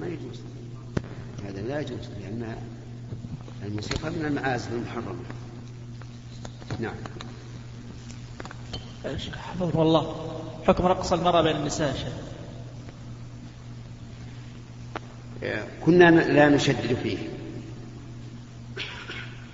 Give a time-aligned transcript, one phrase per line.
[0.00, 0.40] ما يجوز.
[1.46, 2.56] هذا لا يجوز لأن
[3.64, 5.24] الموسيقى من المعازف المحرمة.
[6.80, 6.94] نعم.
[9.36, 10.30] حفظكم الله.
[10.66, 11.96] حكم رقص المرأة بين النساء
[15.84, 17.18] كنا لا نشدد فيه.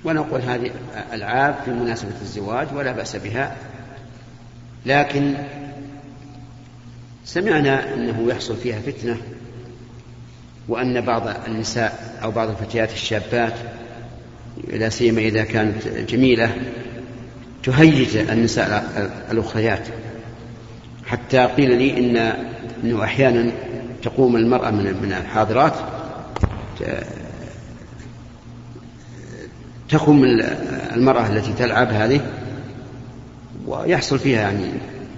[0.04, 0.70] ونقول هذه
[1.12, 3.56] ألعاب في مناسبة الزواج ولا بأس بها.
[4.86, 5.34] لكن
[7.24, 9.22] سمعنا أنه يحصل فيها فتنة.
[10.68, 13.54] وأن بعض النساء أو بعض الفتيات الشابات
[14.72, 16.56] لا سيما إذا كانت جميلة
[17.62, 18.84] تهيج النساء
[19.30, 19.88] الأخريات.
[21.06, 22.16] حتى قيل لي إن
[22.84, 23.50] أنه أحيانا
[24.02, 25.72] تقوم المرأة من من الحاضرات
[29.88, 30.24] تخم
[30.94, 32.20] المرأة التي تلعب هذه
[33.66, 34.66] ويحصل فيها يعني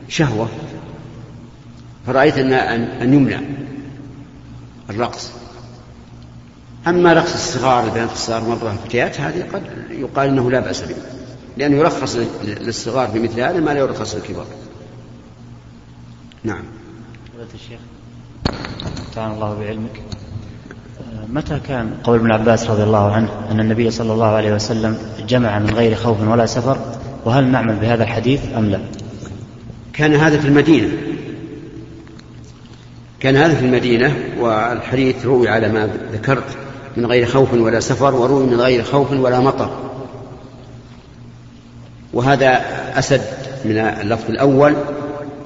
[0.09, 0.49] شهوة.
[2.07, 2.53] فرأيت أن
[3.03, 3.41] أن يمنع
[4.91, 5.42] الرقص.
[6.87, 10.95] أما رقص الصغار البنات الصغار مرة الفتيات هذه قد يقال أنه لا بأس به.
[11.57, 14.47] لأنه يرخص للصغار في مثل هذا ما لا يرخص للكبار.
[16.45, 16.65] نعم.
[17.55, 17.81] الشيخ
[19.15, 20.01] تعالى الله بعلمك.
[21.29, 25.59] متى كان قول ابن عباس رضي الله عنه أن النبي صلى الله عليه وسلم جمع
[25.59, 26.79] من غير خوف ولا سفر؟
[27.25, 28.81] وهل نعمل بهذا الحديث أم لا؟
[29.93, 30.89] كان هذا في المدينة.
[33.21, 36.62] كان هذا في المدينة والحديث روي على ما ذكرت.
[36.97, 39.71] من غير خوف ولا سفر وروي من غير خوف ولا مطر.
[42.13, 42.61] وهذا
[42.99, 43.23] أسد
[43.65, 44.75] من اللفظ الأول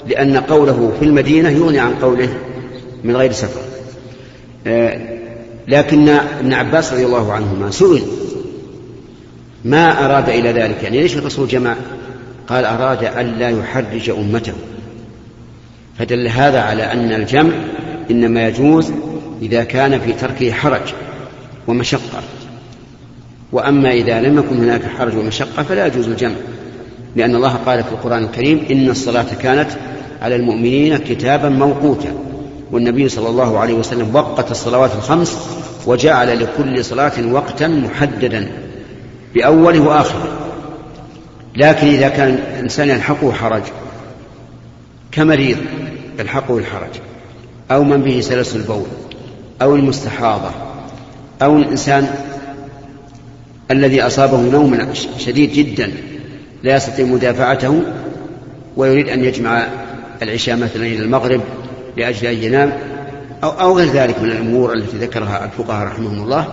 [0.08, 2.28] لأن قوله في المدينة يغني عن قوله
[3.04, 3.60] من غير سفر.
[4.66, 5.16] آه،
[5.68, 8.02] لكن ابن عباس رضي الله عنهما سئل
[9.64, 11.76] ما أراد إلى ذلك؟ يعني ليش الرسول جمع؟
[12.48, 14.52] قال أراد أن لا يحرج أمته.
[15.98, 17.52] فدل هذا على أن الجمع
[18.10, 18.92] إنما يجوز
[19.42, 20.94] إذا كان في تركه حرج.
[21.66, 22.22] ومشقة.
[23.52, 26.34] وأما إذا لم يكن هناك حرج ومشقة فلا يجوز الجمع
[27.16, 29.70] لأن الله قال في القرآن الكريم إن الصلاة كانت
[30.22, 32.14] على المؤمنين كتابا موقوتا.
[32.72, 35.38] والنبي صلى الله عليه وسلم وقت الصلوات الخمس
[35.86, 38.48] وجعل لكل صلاة وقتا محددا
[39.34, 40.38] بأوله وآخره.
[41.56, 43.62] لكن إذا كان الإنسان يلحقه حرج
[45.12, 45.56] كمريض
[46.18, 46.90] يلحقه الحرج
[47.70, 48.86] أو من به سلس البول
[49.62, 50.50] أو المستحاضة
[51.42, 52.08] أو الإنسان
[53.70, 55.92] الذي أصابه نوم شديد جدا
[56.62, 57.82] لا يستطيع مدافعته
[58.76, 59.66] ويريد أن يجمع
[60.22, 61.40] العشاء مثلا إلى المغرب
[61.96, 62.72] لأجل أن ينام
[63.44, 66.48] أو, أو غير ذلك من الأمور التي ذكرها الفقهاء رحمهم الله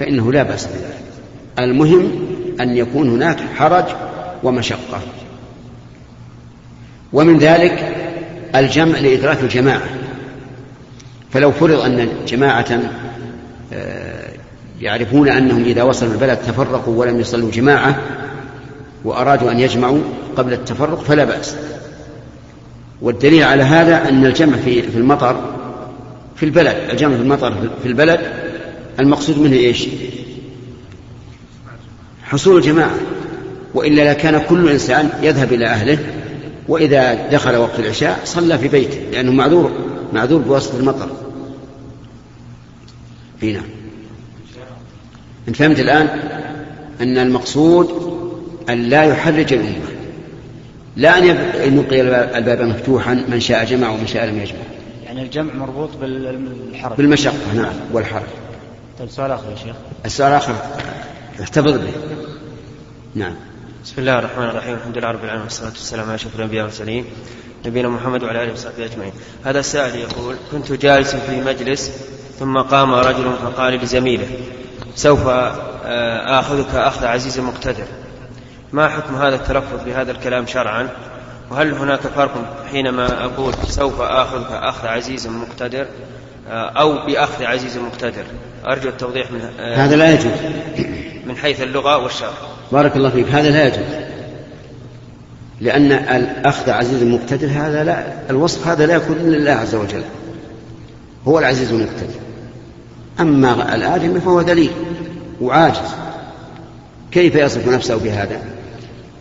[0.00, 1.02] فإنه لا بأس بذلك.
[1.58, 2.10] المهم
[2.60, 3.84] أن يكون هناك حرج
[4.42, 5.00] ومشقة.
[7.12, 7.94] ومن ذلك
[8.54, 9.88] الجمع لإدراك الجماعة.
[11.30, 12.80] فلو فرض أن جماعة
[13.72, 14.01] آه،
[14.82, 17.98] يعرفون أنهم إذا وصلوا البلد تفرقوا ولم يصلوا جماعة
[19.04, 20.00] وأرادوا أن يجمعوا
[20.36, 21.56] قبل التفرق فلا بأس
[23.02, 25.54] والدليل على هذا أن الجمع في في المطر
[26.36, 28.20] في البلد الجمع في المطر في البلد
[29.00, 29.88] المقصود منه إيش؟
[32.24, 32.94] حصول الجماعة
[33.74, 35.98] وإلا لكان كل إنسان يذهب إلى أهله
[36.68, 39.72] وإذا دخل وقت العشاء صلى في بيته لأنه معذور
[40.12, 41.08] معذور بواسطة المطر
[43.42, 43.62] هنا.
[45.48, 46.08] أنت فهمت الآن؟
[47.00, 48.12] أن المقصود
[48.68, 49.88] أن لا يحرج الأمة.
[50.96, 52.00] لا أن يبقي
[52.38, 54.58] الباب مفتوحا من شاء جمع ومن شاء لم يجمع.
[55.04, 58.22] يعني الجمع مربوط بالحرج بالمشقة نعم والحرج
[58.98, 59.76] طيب سؤال آخر يا شيخ.
[60.04, 60.54] السؤال الآخر
[61.42, 61.92] احتفظ به.
[63.14, 63.34] نعم.
[63.84, 64.74] بسم الله الرحمن الرحيم.
[64.74, 67.04] الحمد لله رب العالمين والصلاة والسلام على أشرف الأنبياء والمرسلين
[67.66, 69.12] نبينا محمد وعلى آله وصحبه أجمعين.
[69.44, 71.90] هذا السائل يقول كنت جالسا في مجلس
[72.38, 74.26] ثم قام رجل فقال لزميله
[74.94, 77.84] سوف آه، آخذك أخذ عزيز مقتدر.
[78.72, 80.88] ما حكم هذا التلفظ بهذا الكلام شرعا؟
[81.50, 85.86] وهل هناك فرق حينما أقول سوف آخذك أخذ عزيز مقتدر
[86.50, 88.24] آه، أو بأخذ عزيز مقتدر؟
[88.66, 90.32] أرجو التوضيح من آه، هذا لا يجوز.
[91.26, 92.30] من حيث اللغة والشرع.
[92.72, 93.26] بارك الله فيك.
[93.28, 93.86] هذا لا يجوز.
[95.60, 100.04] لأن الأخذ عزيز مقتدر هذا لا الوصف هذا لا يكون إلا الله عز وجل.
[101.28, 102.31] هو العزيز المقتدر.
[103.20, 104.70] أما الآدمي فهو ذليل
[105.40, 105.94] وعاجز.
[107.12, 108.40] كيف يصف نفسه بهذا؟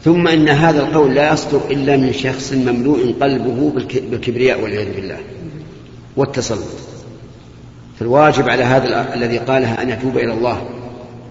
[0.06, 3.72] ثم إن هذا القول لا يصدر إلا من شخص مملوء قلبه
[4.10, 5.18] بالكبرياء والعياذ بالله
[6.18, 6.92] والتسلط.
[8.00, 10.70] فالواجب على هذا الذي قالها أن يتوب إلى الله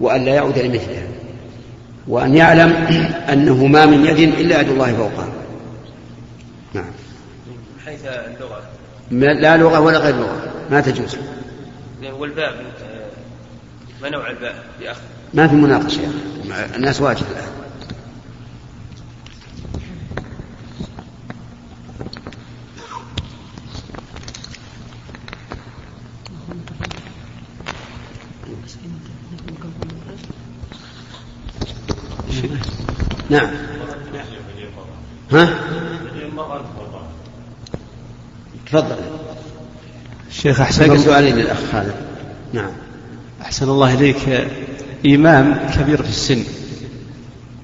[0.01, 1.07] وأن لا يعود لمثلها
[2.07, 2.71] وأن يعلم
[3.33, 5.27] أنه ما من يد إلا يد الله فوقها.
[6.73, 6.91] نعم.
[7.85, 8.61] حيث اللغة.
[9.41, 10.53] لا لغة ولا غير لغة.
[10.71, 11.17] ما تجوز.
[12.09, 12.65] والباء
[14.01, 15.01] ما نوع الباء يا أخي.
[15.33, 16.75] ما في مناقشة يا أخي.
[16.75, 17.51] الناس واجد الآن.
[33.29, 33.49] نعم.
[35.31, 35.49] ها؟
[38.65, 39.20] تفضل.
[40.41, 41.95] الشيخ أحسن باقي سؤالين للأخ خالد.
[42.53, 42.71] نعم.
[43.41, 44.47] أحسن الله إليك.
[45.05, 46.43] إمام كبير في السن.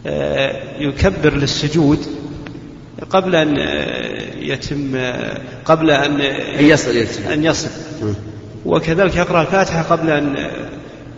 [0.06, 2.00] آه، يكبر للسجود
[3.10, 6.20] قبل أن آه، يتم آه، قبل أن
[6.60, 7.32] يصل إلى السجود.
[7.32, 7.70] أن يصل.
[8.66, 10.50] وكذلك يقرأ الفاتحة قبل أن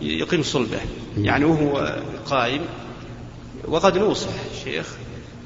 [0.00, 0.80] يقيم صلبه.
[1.18, 1.96] يعني وهو
[2.26, 2.60] قائم.
[3.68, 4.30] وقد نوصح
[4.64, 4.86] شيخ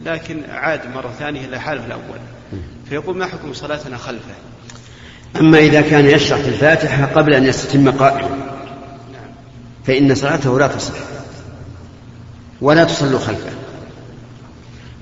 [0.04, 2.18] لكن عاد مرة ثانية إلى حاله الأول.
[2.88, 4.34] فيقول ما حكم صلاتنا خلفه؟
[5.40, 8.28] أما إذا كان يشرع في الفاتحة قبل أن يستتم قائما
[9.84, 10.94] فإن صلاته لا تصح
[12.60, 13.50] ولا تصلوا خلفه.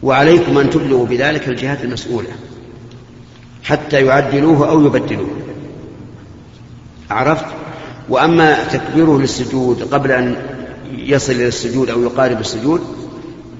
[0.02, 2.29] وعليكم أن تبلغوا بذلك الجهات المسؤولة
[3.62, 5.31] حتى يعدلوه أو يبدلوه.
[7.11, 7.46] عرفت؟
[8.08, 10.37] وأما تكبيره للسجود قبل أن
[10.96, 12.81] يصل إلى السجود أو يقارب السجود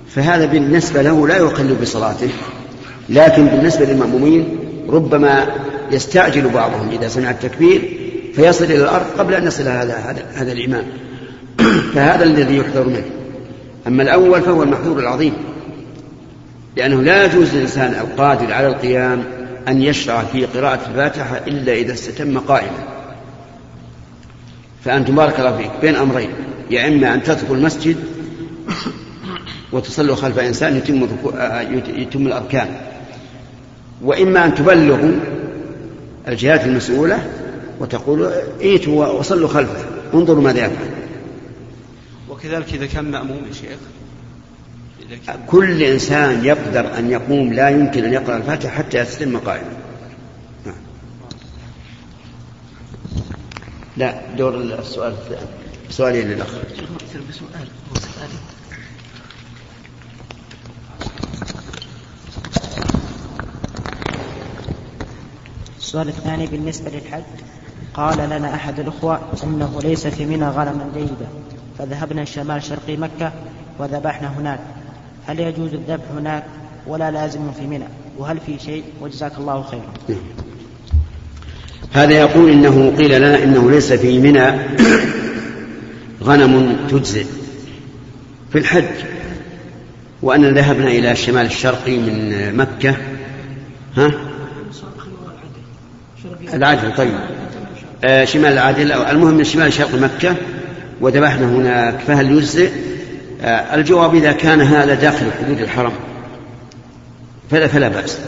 [0.09, 2.29] فهذا بالنسبة له لا يقل بصلاته
[3.09, 4.59] لكن بالنسبة للمأمومين
[4.89, 5.47] ربما
[5.93, 7.83] يستعجل بعضهم إذا سمع التكبير
[8.35, 10.85] فيصل إلى الأرض قبل أن يصل هذا هذا, هذا الإمام.
[11.95, 13.05] فهذا الذي يحذر منه.
[13.87, 15.33] أما الأول فهو المحذور العظيم.
[16.77, 19.25] لأنه لا يجوز للإنسان القادر على القيام
[19.69, 22.79] أن يشرع في قراءة الفاتحة إلا إذا استتم قائما.
[24.85, 25.71] فأنتم بارك الله فيك.
[25.81, 26.31] بين أمرين.
[26.71, 27.97] يا إما أن تدخل المسجد
[29.73, 31.09] وتصلوا خلف إنسان يتم,
[31.97, 32.69] يتم الأركان.
[34.03, 35.13] وإما أن تبلغوا
[36.29, 37.31] الجهات المسؤولة
[37.81, 38.31] وتقولوا
[38.61, 39.85] ائتوا وصلوا خلفه
[40.15, 40.91] انظروا ماذا يفعل.
[42.31, 43.79] وكذلك إذا كان مأموم يا شيخ
[45.27, 45.41] كان...
[45.47, 49.69] كل إنسان يقدر أن يقوم لا يمكن أن يقرأ الفاتحة حتى يستلم قائما
[50.67, 50.75] نعم.
[53.97, 55.15] لا دور السؤال
[55.91, 56.49] سؤالين للأخ.
[65.93, 67.23] السؤال الثاني بالنسبة للحج.
[67.95, 71.29] قال لنا أحد الأخوة أنه ليس في منى غنما جيدة
[71.79, 73.33] فذهبنا شمال شرقي مكة
[73.79, 74.61] وذبحنا هناك.
[75.27, 76.45] هل يجوز الذبح هناك
[76.87, 77.85] ولا لازم في منى؟
[78.19, 80.19] وهل في شيء؟ وجزاك الله خيرا.
[81.93, 84.51] هذا يقول إنه قيل لنا إنه ليس في منى
[86.23, 87.27] غنم تجزئ
[88.53, 88.95] في الحج.
[90.23, 92.97] وأن ذهبنا إلى الشمال الشرقي من مكة
[93.97, 94.32] ها؟
[96.55, 97.15] العدل طيب.
[98.05, 100.35] آه شمال العدل المهم من شمال شرق مكة
[101.01, 102.71] وذبحنا هناك فهل يجزئ؟
[103.43, 105.93] آه الجواب إذا كان هذا داخل حدود الحرم
[107.51, 108.19] فلا فلا بأس.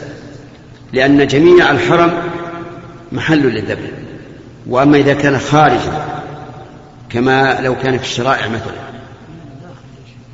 [0.93, 2.12] لأن جميع الحرم
[3.12, 3.91] محل للذبح.
[4.67, 6.05] وأما إذا كان خارجا
[7.11, 8.85] كما لو كان في الشرائع مثلا.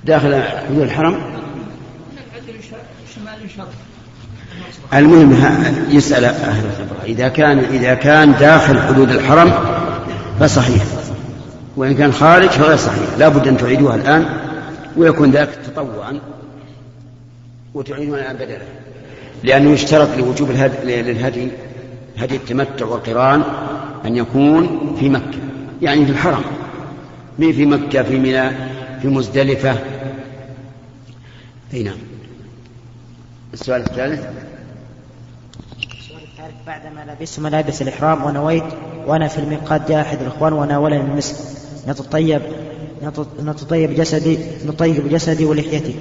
[0.05, 1.41] داخل حدود الحرم؟
[4.95, 5.35] المهم
[5.91, 7.05] يسأل أهل الخبرة.
[7.07, 9.53] إذا كان إذا كان داخل حدود الحرم
[10.41, 10.85] فصحيح.
[11.77, 13.09] وإن كان خارج فغير صحيح.
[13.19, 14.27] لا بد أن تعيدوها الآن
[14.97, 16.21] ويكون ذلك تطوعا
[17.75, 18.65] وتعيدونها الآن بدلا.
[19.45, 21.49] لأنه يشترط لوجوب الهدي للهدي
[22.19, 23.43] هدي التمتع والقران
[24.05, 25.39] أن يكون في مكة.
[25.83, 26.43] يعني في الحرم.
[27.39, 28.51] مين في مكة في منى
[29.03, 29.79] في مزدلفة.
[31.75, 31.99] أي نعم.
[33.53, 34.25] السؤال الثالث؟
[36.41, 38.65] الثالث بعدما لبست ملابس الإحرام ونويت
[39.07, 41.37] وأنا في الميقات جاء أحد الإخوان وناولني المسك
[41.89, 42.41] نتطيب
[43.43, 45.95] نتطيب جسدي نطيب جسدي ولحيتي.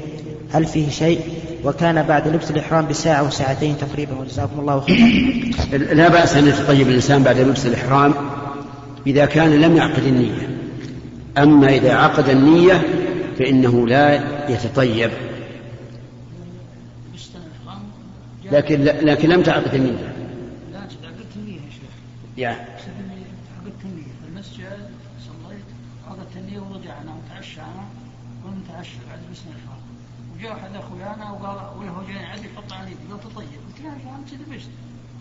[0.52, 1.22] هل فيه شيء؟
[1.64, 5.78] وكان بعد لبس الإحرام بساعة وساعتين تقريبا وجزاكم الله خيرا.
[6.02, 8.14] لا بأس أن يتطيب الإنسان بعد لبس الإحرام
[9.08, 10.50] إذا كان لم يعقد النية.
[11.38, 12.82] أما إذا عقد النية
[13.40, 15.12] فإنه لا يتطيب.
[18.52, 20.20] لكن لكن لم تعقد النية
[20.74, 21.94] لا عقدت النية يا شيخ
[22.40, 22.66] يا.
[24.28, 24.90] المسجد
[25.28, 25.70] صليت
[26.08, 27.86] عقدت النية ورجعنا وتعشى أنا
[28.46, 29.82] ونتعشى بعد بسم الإحرام
[30.36, 34.16] وجاء أحد أخويانا وقال وله جاي عندي حط على يدي قال تطيب قلت له يا
[34.20, 34.70] أنت لبست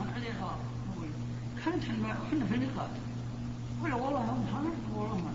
[0.00, 0.58] أنا علي الإحرام
[1.64, 2.90] كانت إحنا في الميقات
[3.82, 4.46] ولا والله هم
[4.96, 5.30] والله ما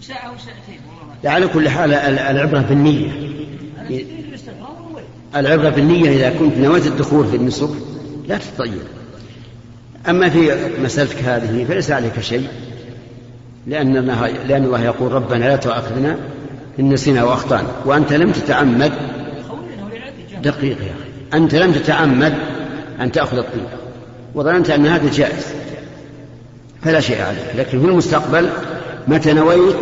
[0.00, 3.30] ساعة وساعتين والله على كل حال العبرة بالنية
[5.34, 7.70] العبرة بالنية إذا كنت نويت الدخول في النسك
[8.26, 8.99] لا تتطيب
[10.08, 12.48] أما في مسألتك هذه فليس عليك شيء
[13.66, 16.16] لأن الله, لأن الله يقول ربنا لا تؤاخذنا
[16.80, 18.92] إن نسينا وأخطأنا وأنت لم تتعمد
[20.42, 21.38] دقيق يا أخي.
[21.38, 22.34] أنت لم تتعمد
[23.00, 23.66] أن تأخذ الطيب.
[24.34, 25.46] وظننت أن هذا جائز.
[26.82, 27.56] فلا شيء عليك.
[27.56, 28.50] لكن في المستقبل
[29.08, 29.76] متى نويت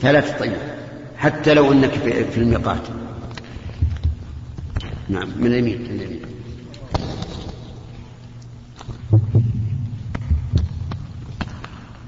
[0.00, 0.52] فلا تطيب.
[1.16, 1.90] حتى لو أنك
[2.32, 2.82] في الميقات.
[5.08, 6.22] نعم من اليمين من اليمين.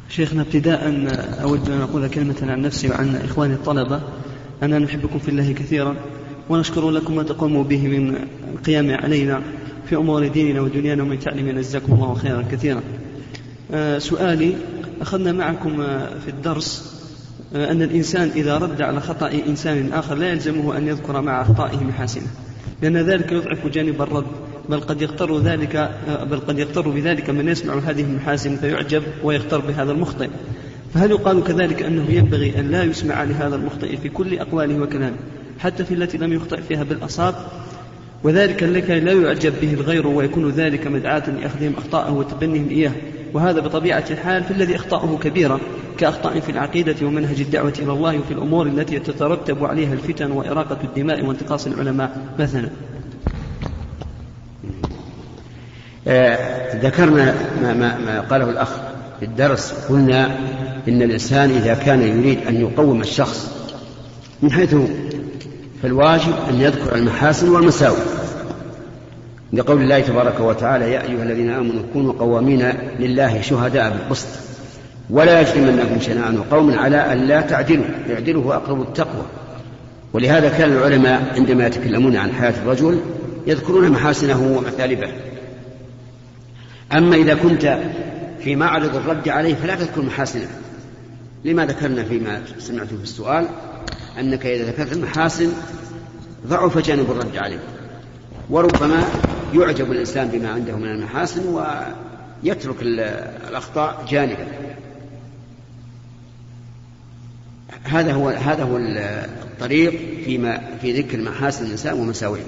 [0.09, 0.88] شيخنا ابتداء
[1.43, 4.00] أود أن أقول كلمة عن نفسي وعن إخواني الطلبة.
[4.62, 5.97] أننا نحبكم في الله كثيرا
[6.49, 8.17] ونشكر لكم ما تقوموا به من
[8.55, 9.43] القيام علينا
[9.88, 12.83] في أمور ديننا ودنيانا ومن تعليمنا جزاكم الله خيرا كثيرا.
[13.73, 14.55] آه، سؤالي
[15.00, 15.77] أخذنا معكم
[16.25, 16.99] في الدرس
[17.55, 21.85] آه، أن الإنسان إذا رد على خطأ إنسان آخر لا يلزمه أن يذكر مع أخطائه
[21.85, 22.27] محاسنة
[22.83, 24.48] لأن ذلك يضعف جانب الرد.
[24.69, 25.91] بل قد يغتر ذلك
[26.31, 30.29] بل قد يغتر بذلك من يسمع هذه المحاسن فيعجب ويغتر بهذا المخطئ.
[30.95, 35.17] فهل يقال كذلك أنه ينبغي أن لا يسمع لهذا المخطئ في كل أقواله وكلامه
[35.59, 37.35] حتى في التي لم يخطئ فيها بالأصاب؟
[38.25, 42.93] وذلك لكي لا يعجب به الغير ويكون ذلك مدعاة لأخذهم أخطاءه وتبنيهم إياه.
[43.35, 45.61] وهذا بطبيعة الحال في الذي أخطاؤه كبيرة
[45.99, 51.25] كأخطاء في العقيدة ومنهج الدعوة إلى الله وفي الأمور التي تترتب عليها الفتن وإراقة الدماء
[51.25, 53.07] وانتقاص العلماء مثلا آه
[56.83, 58.69] ذكرنا ما, ما, ما قاله الأخ
[59.21, 60.26] في الدرس قلنا
[60.88, 63.50] إن الإنسان إذا كان يريد أن يقوم الشخص
[64.43, 64.75] من حيث
[65.83, 67.99] فالواجب أن يذكر المحاسن والمساوئ.
[69.52, 74.28] لقول الله تبارك وتعالى يا أيها الذين آمنوا كونوا قوامين لله شهداء بالقسط
[75.11, 79.25] ولا يجرمنكم شنآن قوم على أن لا تعدلوا اعدلوا هو أقرب التقوى.
[80.12, 83.00] ولهذا كان العلماء عندما يتكلمون عن حياة الرجل
[83.47, 85.09] يذكرون محاسنه ومثالبه.
[86.92, 87.78] أما إذا كنت
[88.40, 90.49] في معرض الرد عليه فلا تذكر محاسنه.
[91.45, 93.47] لما ذكرنا فيما سمعته في السؤال؟
[94.18, 95.52] أنك إذا ذكرت المحاسن
[96.47, 97.61] ضعف جانب الرد عليه.
[98.50, 99.04] وربما
[99.54, 101.42] يعجب الإنسان بما عنده من المحاسن
[102.45, 104.47] ويترك الأخطاء جانبا.
[107.85, 109.90] هذا هو هذا هو الطريق
[110.25, 112.45] فيما في ذكر محاسن الإنسان ومساوئه.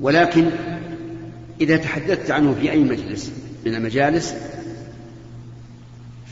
[0.00, 0.50] ولكن
[1.60, 3.32] إذا تحدثت عنه في أي مجلس
[3.66, 4.34] من المجالس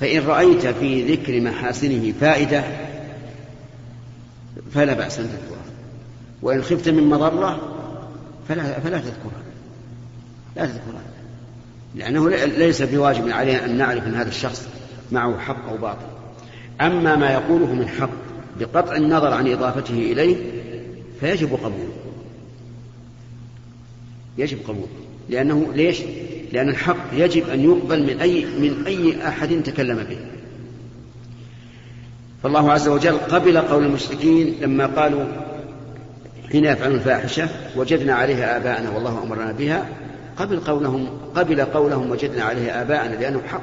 [0.01, 2.65] فإن رأيت في ذكر محاسنه فائدة
[4.75, 5.65] فلا بأس أن تذكرها.
[6.43, 7.61] وإن خفت من مضرة
[8.49, 9.43] فلا فلا تذكرها.
[10.57, 11.03] لا تذكرها.
[11.95, 14.69] لأنه ليس بواجب علينا أن نعرف أن هذا الشخص
[15.13, 16.07] معه حق أو باطل.
[16.81, 18.11] أما ما يقوله من حق
[18.61, 20.37] بقطع النظر عن إضافته إليه
[21.21, 22.04] فيجب قبوله.
[24.39, 24.89] يجب قبوله
[25.29, 26.03] لأنه ليش؟
[26.53, 30.19] لأن الحق يجب أن يقبل من أي من أي أحد تكلم به.
[32.43, 35.25] فالله عز وجل قبل قول المشركين لما قالوا
[36.53, 39.87] حين يفعلون الفاحشة وجدنا عليها آباءنا والله أمرنا بها
[40.37, 43.63] قبل قولهم قبل قولهم وجدنا عليها آباءنا لأنه حق.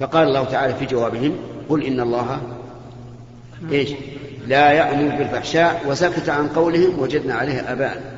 [0.00, 1.36] فقال الله تعالى في جوابهم
[1.68, 2.40] قل إن الله
[3.72, 3.90] إيش؟
[4.46, 8.15] لا يأمر بالفحشاء وسكت عن قولهم وجدنا عليها آباءنا.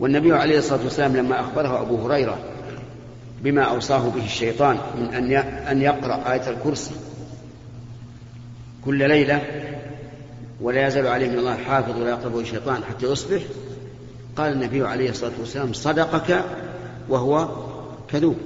[0.00, 2.38] والنبي عليه الصلاة والسلام لما أخبره أبو هريرة
[3.42, 5.32] بما أوصاه به الشيطان من أن
[5.68, 6.94] أن يقرأ آية الكرسي
[8.84, 9.42] كل ليلة
[10.60, 13.42] ولا يزال عليه من الله حافظ ولا يقربه الشيطان حتى يصبح
[14.36, 16.44] قال النبي عليه الصلاة والسلام صدقك
[17.08, 17.48] وهو
[18.08, 18.36] كذوب.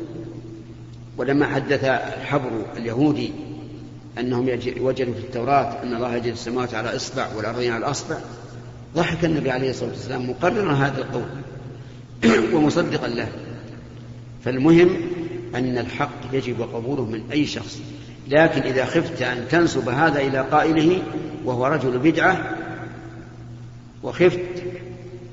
[1.18, 3.32] ولما حدث الحبر اليهودي
[4.18, 4.49] أنهم
[4.80, 8.16] وجدوا في التوراة أن الله يجد السماوات على إصبع والأرضين على أصبع
[8.97, 11.25] ضحك النبي عليه الصلاة والسلام مقررا هذا القول.
[12.54, 13.28] ومصدقا له.
[14.44, 14.96] فالمهم
[15.54, 17.80] أن الحق يجب قبوله من أي شخص.
[18.28, 21.02] لكن إذا خفت أن تنسب هذا إلى قائله
[21.44, 22.56] وهو رجل بدعة
[24.02, 24.64] وخفت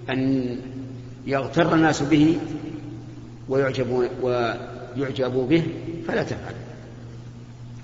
[0.10, 0.56] أن
[1.28, 2.38] يغتر الناس به
[3.50, 5.64] ويعجبون ويعجبوا به
[6.08, 6.54] فلا تفعل.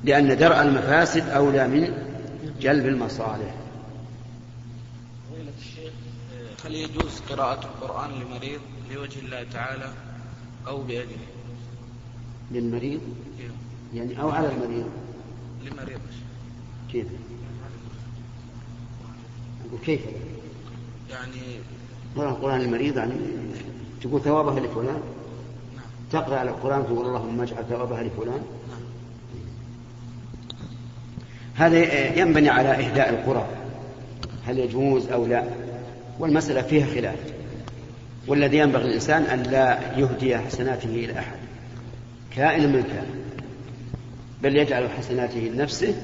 [0.03, 1.93] لأن درء المفاسد أولى من
[2.61, 3.55] جلب المصالح.
[6.65, 8.59] هل يجوز قراءة القرآن لمريض؟
[8.91, 9.93] لوجه الله تعالى
[10.67, 11.25] أو بأجله
[12.51, 13.01] للمريض؟
[13.93, 14.89] يعني أو على المريض؟
[15.63, 15.99] لمريض
[16.91, 17.07] كيف؟
[19.67, 20.01] أقول كيف؟
[21.09, 21.41] يعني
[22.15, 23.13] قراءة القرآن للمريض يعني
[24.01, 25.01] تقول ثوابها لفلان
[25.75, 25.85] نعم.
[26.11, 28.81] تقرأ على القرآن تقول اللهم اجعل ثوابها لفلان نعم.
[31.55, 33.47] هذا ينبني على إهداء القرى.
[34.45, 35.43] هل يجوز أو لا؟
[36.19, 37.19] والمسألة فيها خلاف.
[38.27, 41.37] والذي ينبغي الإنسان أن لا يهدي حسناته إلى أحد.
[42.35, 43.05] كائن من كان
[44.43, 45.95] بل يجعل حسناته لنفسه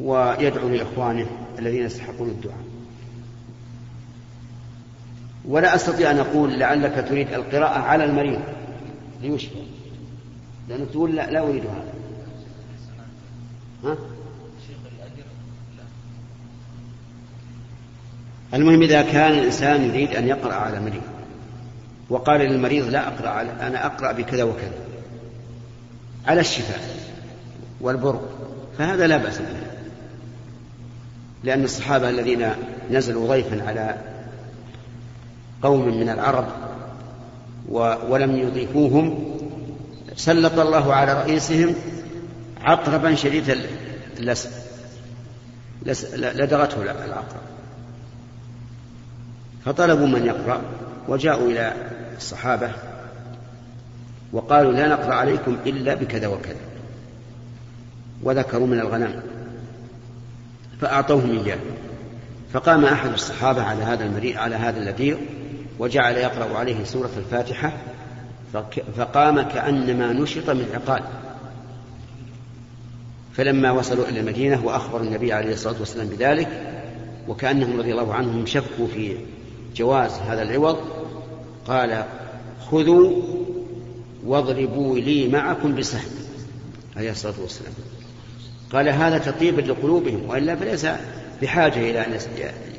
[0.00, 1.26] ويدعو لإخوانه
[1.58, 2.64] الذين يستحقون الدعاء.
[5.44, 8.40] ولا أستطيع أن أقول لعلك تريد القراءة على المريض.
[9.22, 9.62] ليشفى.
[10.68, 11.92] لأنك تقول لا, لا أريد هذا.
[13.84, 13.96] ها؟
[18.54, 21.02] المهم إذا كان الإنسان يريد أن يقرأ على مريض
[22.10, 24.72] وقال للمريض لا أقرأ أنا أقرأ بكذا وكذا.
[26.26, 26.80] على الشفاء
[27.80, 28.20] والبر
[28.78, 29.60] فهذا لا بأس به.
[31.44, 32.48] لأن الصحابة الذين
[32.90, 33.94] نزلوا ضيفا على
[35.62, 36.46] قوم من العرب
[38.08, 39.36] ولم يضيفوهم
[40.16, 41.74] سلط الله على رئيسهم
[42.62, 43.56] عقربا شديد
[44.18, 44.50] اللسع
[46.16, 47.40] لدغته العقرب.
[49.64, 50.60] فطلبوا من يقرأ
[51.08, 51.74] وجاءوا إلى
[52.20, 52.70] الصحابة
[54.32, 56.60] وقالوا لا نقرأ عليكم إلا بكذا وكذا
[58.22, 59.22] وذكروا من الغنم
[60.80, 61.58] فأعطوهم إياه
[62.52, 65.16] فقام أحد الصحابة على هذا المريء على هذا اللذيذ
[65.78, 67.72] وجعل يقرأ عليه سورة الفاتحة
[68.96, 71.02] فقام كأنما نشط من عقال.
[73.32, 76.48] فلما وصلوا إلى المدينة وأخبروا النبي عليه الصلاة والسلام بذلك
[77.28, 79.16] وكأنهم رضي الله عنهم شكوا في
[79.76, 80.78] جواز هذا العوض
[81.66, 82.04] قال
[82.70, 83.22] خذوا
[84.26, 86.10] واضربوا لي معكم بسهم
[86.96, 87.72] عليه الصلاة والسلام.
[88.72, 90.86] قال هذا تطيب لقلوبهم وإلا فليس
[91.42, 92.18] بحاجة إلى أن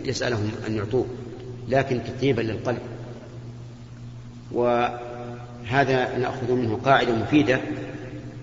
[0.05, 1.05] يسألهم أن يعطوه
[1.69, 2.81] لكن تطيبا للقلب.
[4.51, 7.59] وهذا نأخذ منه قاعدة مفيدة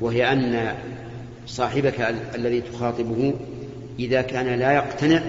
[0.01, 0.75] وهي أن
[1.47, 3.35] صاحبك الذي تخاطبه
[3.99, 5.23] إذا كان لا يقتنع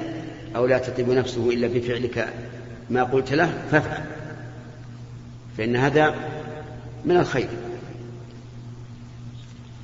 [0.55, 2.27] أو لا تطيب نفسه إلا بفعلك
[2.89, 4.18] ما قلت له فافعل.
[5.59, 6.15] فإن هذا
[7.05, 7.49] من الخير.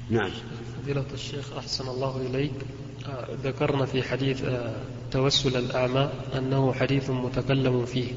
[0.10, 0.30] نعم.
[0.82, 2.52] فضيلة الشيخ أحسن الله إليك.
[3.10, 4.76] آه، ذكرنا في حديث آه،
[5.12, 8.08] توسل الأعمى أنه حديث متكلم فيه.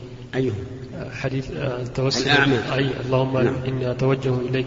[0.95, 2.59] آه، حديث التوسل الأعمى.
[2.75, 3.55] أي اللهم نعم.
[3.67, 4.67] إني أتوجه إليك.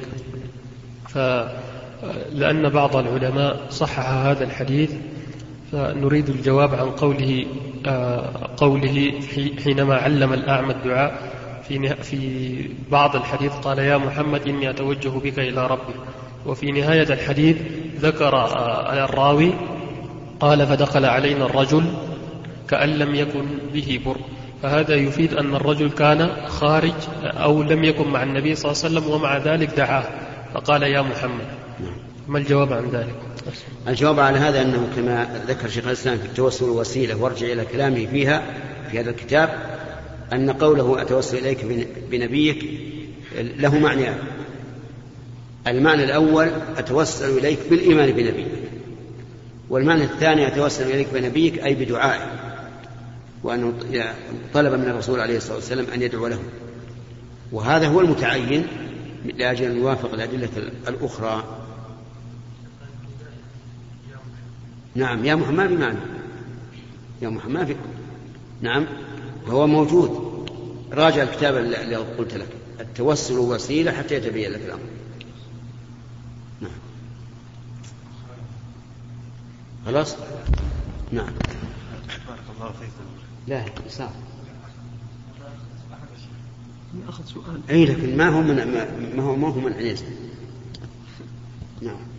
[1.09, 4.91] فلأن بعض العلماء صحح هذا الحديث
[5.71, 7.45] فنريد الجواب عن قوله
[8.57, 9.13] قوله
[9.63, 11.40] حينما علم الأعمى الدعاء.
[11.67, 15.93] في في بعض الحديث قال يا محمد إني أتوجه بك إلى ربي.
[16.45, 17.57] وفي نهاية الحديث
[17.99, 19.53] ذكر آه، الراوي
[20.39, 21.83] قال فدخل علينا الرجل
[22.69, 24.17] كأن لم يكن به بر.
[24.63, 26.93] فهذا يفيد أن الرجل كان خارج
[27.23, 30.03] أو لم يكن مع النبي صلى الله عليه وسلم ومع ذلك دعاه.
[30.53, 31.45] فقال يا محمد.
[32.27, 33.15] ما الجواب عن ذلك؟
[33.87, 38.43] الجواب على هذا أنه كما ذكر شيخ الإسلام في التوسل وسيلة وارجع إلى كلامه فيها
[38.91, 39.49] في هذا الكتاب
[40.33, 42.79] أن قوله أتوسل إليك بنبيك
[43.35, 44.09] له معنى.
[45.67, 48.47] المعنى الأول أتوسل إليك بالإيمان بنبيك
[49.69, 52.41] والمعنى الثاني أتوسل إليك بنبيك أي بدعائه
[53.43, 53.73] وأنه
[54.53, 56.39] طلب من الرسول عليه الصلاة والسلام أن يدعو له.
[57.51, 58.67] وهذا هو المتعين
[59.37, 60.49] لأجل أن يوافق الأدلة
[60.87, 61.43] الأخرى.
[64.95, 65.99] نعم يا محمد بمعنى
[67.21, 67.77] يا محمد
[68.61, 68.85] نعم
[69.47, 70.20] وهو موجود.
[70.91, 72.47] راجع الكتاب اللي قلت لك.
[72.79, 74.81] التوسل وسيلة حتى يتبين لك الأمر.
[76.61, 76.71] نعم.
[79.85, 80.15] خلاص؟
[81.11, 81.33] نعم.
[82.27, 83.05] بارك الله فيكم
[83.47, 84.11] لا صار
[87.07, 87.61] أخذ سؤال.
[87.69, 88.55] أي لكن ما هو من
[89.15, 89.95] ما هو ما هو من
[91.81, 92.10] نعم.